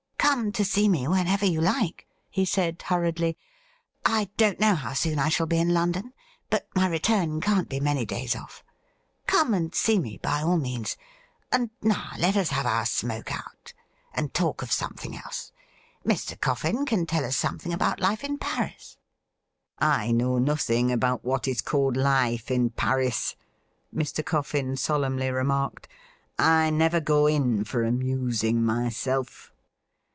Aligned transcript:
'Come 0.31 0.53
to 0.53 0.63
see 0.63 0.87
me 0.87 1.09
whenever 1.09 1.45
you 1.45 1.59
like,' 1.59 2.07
he 2.29 2.45
said 2.45 2.81
hurriedly.' 2.83 3.37
I 4.17 4.29
don't 4.37 4.61
know 4.61 4.75
how 4.75 4.93
soon 4.93 5.19
I 5.19 5.27
shall 5.27 5.45
be 5.47 5.57
in 5.57 5.73
London, 5.73 6.13
but 6.49 6.67
my 6.73 6.87
return 6.87 7.41
can't 7.41 7.67
be 7.67 7.81
many 7.81 8.05
days 8.05 8.33
off. 8.33 8.63
Come 9.27 9.53
and 9.53 9.75
see 9.75 9.99
me, 9.99 10.17
by 10.23 10.41
all 10.41 10.55
means; 10.57 10.95
and 11.51 11.69
now 11.81 12.11
let 12.17 12.37
us 12.37 12.49
have 12.51 12.65
our 12.65 12.85
smoke 12.85 13.37
out, 13.37 13.73
and 14.13 14.33
talk 14.33 14.61
of 14.61 14.71
something 14.71 15.17
else. 15.17 15.51
Mr. 16.07 16.39
Coffin 16.39 16.85
can 16.85 17.05
tell 17.05 17.25
us 17.25 17.35
something 17.35 17.73
about 17.73 17.99
life 17.99 18.23
in 18.23 18.37
Paris.'' 18.37 18.97
I 19.79 20.13
know 20.13 20.37
nothing 20.37 20.93
about 20.93 21.25
what 21.25 21.45
is 21.45 21.59
called 21.59 21.97
life 21.97 22.49
in 22.49 22.69
Parisj' 22.69 23.35
Mr. 23.93 24.23
Coffin 24.25 24.77
solemnly 24.77 25.29
remarked.' 25.29 25.89
I 26.39 26.69
never 26.69 27.01
go 27.01 27.27
in 27.27 27.65
for 27.65 27.83
amusing 27.83 28.63
myself.' 28.63 29.49